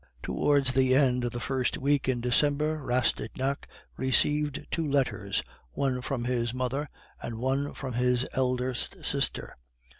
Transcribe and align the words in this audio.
Towards 0.23 0.73
the 0.73 0.95
end 0.95 1.25
of 1.25 1.31
the 1.31 1.39
first 1.39 1.77
week 1.77 2.09
in 2.09 2.21
December 2.21 2.81
Rastignac 2.83 3.67
received 3.97 4.65
two 4.71 4.89
letters 4.89 5.43
one 5.73 6.01
from 6.01 6.23
his 6.23 6.55
mother, 6.55 6.89
and 7.21 7.37
one 7.37 7.75
from 7.75 7.93
his 7.93 8.27
eldest 8.33 9.05
sister. 9.05 9.55